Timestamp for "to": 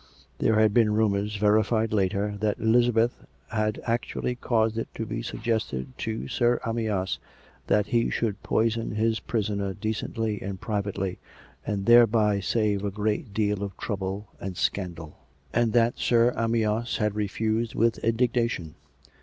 4.95-5.05, 5.99-6.27